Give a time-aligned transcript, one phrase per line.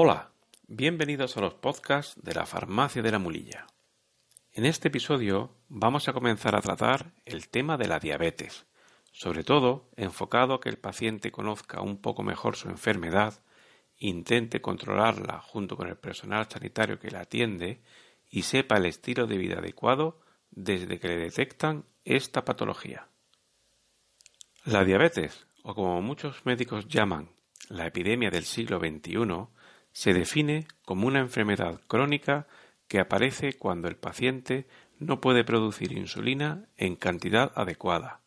[0.00, 0.30] Hola,
[0.68, 3.66] bienvenidos a los podcasts de la Farmacia de la Mulilla.
[4.52, 8.66] En este episodio vamos a comenzar a tratar el tema de la diabetes,
[9.10, 13.42] sobre todo enfocado a que el paciente conozca un poco mejor su enfermedad,
[13.96, 17.82] intente controlarla junto con el personal sanitario que la atiende
[18.30, 20.20] y sepa el estilo de vida adecuado
[20.52, 23.08] desde que le detectan esta patología.
[24.64, 27.30] La diabetes, o como muchos médicos llaman
[27.68, 29.57] la epidemia del siglo XXI,
[29.92, 32.46] se define como una enfermedad crónica
[32.86, 34.66] que aparece cuando el paciente
[34.98, 38.20] no puede producir insulina en cantidad adecuada,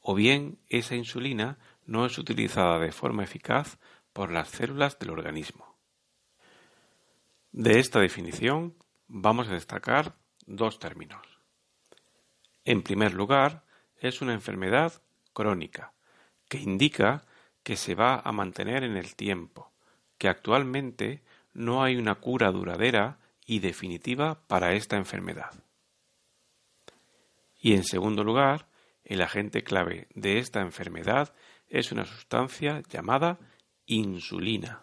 [0.00, 3.78] o bien esa insulina no es utilizada de forma eficaz
[4.12, 5.76] por las células del organismo.
[7.52, 8.74] De esta definición
[9.08, 10.14] vamos a destacar
[10.46, 11.26] dos términos.
[12.64, 13.64] En primer lugar,
[13.98, 14.92] es una enfermedad
[15.32, 15.92] crónica,
[16.48, 17.24] que indica
[17.62, 19.72] que se va a mantener en el tiempo,
[20.18, 21.22] que actualmente
[21.52, 25.52] no hay una cura duradera y definitiva para esta enfermedad.
[27.60, 28.68] Y en segundo lugar,
[29.04, 31.32] el agente clave de esta enfermedad
[31.68, 33.38] es una sustancia llamada
[33.86, 34.82] insulina.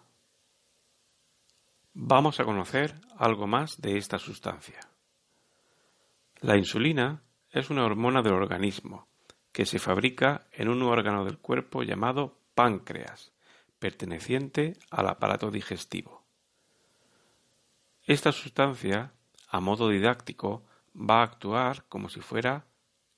[1.93, 4.79] Vamos a conocer algo más de esta sustancia.
[6.41, 9.07] La insulina es una hormona del organismo
[9.51, 13.31] que se fabrica en un órgano del cuerpo llamado páncreas,
[13.83, 16.23] perteneciente al aparato digestivo.
[18.05, 19.11] Esta sustancia,
[19.49, 20.63] a modo didáctico,
[20.95, 22.65] va a actuar como si fuera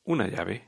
[0.05, 0.67] una llave.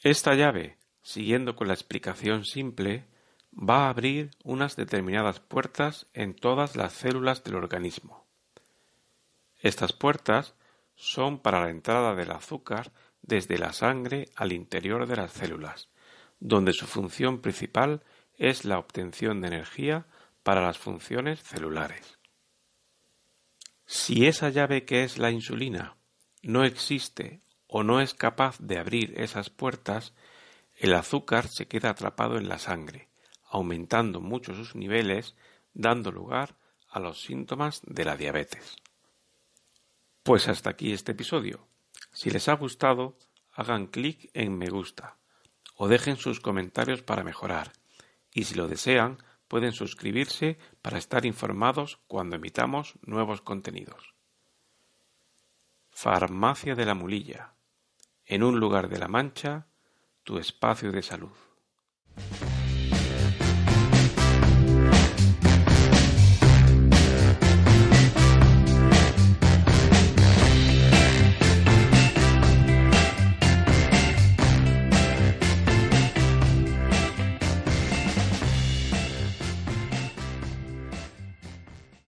[0.00, 3.04] Esta llave, siguiendo con la explicación simple,
[3.52, 8.24] va a abrir unas determinadas puertas en todas las células del organismo.
[9.58, 10.54] Estas puertas
[10.94, 15.90] son para la entrada del azúcar desde la sangre al interior de las células,
[16.40, 18.02] donde su función principal
[18.36, 20.06] es la obtención de energía
[20.42, 22.18] para las funciones celulares.
[23.86, 25.96] Si esa llave que es la insulina
[26.42, 30.14] no existe o no es capaz de abrir esas puertas,
[30.76, 33.08] el azúcar se queda atrapado en la sangre,
[33.44, 35.34] aumentando mucho sus niveles,
[35.74, 36.56] dando lugar
[36.88, 38.76] a los síntomas de la diabetes.
[40.22, 41.66] Pues hasta aquí este episodio.
[42.12, 43.18] Si les ha gustado,
[43.52, 45.18] hagan clic en me gusta
[45.78, 47.72] o dejen sus comentarios para mejorar.
[48.32, 54.14] Y si lo desean, pueden suscribirse para estar informados cuando emitamos nuevos contenidos.
[55.90, 57.54] Farmacia de la Mulilla.
[58.26, 59.68] En un lugar de la Mancha,
[60.24, 61.47] tu espacio de salud.